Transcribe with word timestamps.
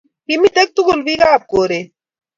kimite 0.27 0.61
tugul 0.73 0.99
bikaap 1.05 1.43
koret 1.51 1.89